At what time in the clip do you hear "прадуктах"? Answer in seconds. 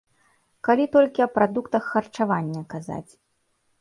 1.37-1.83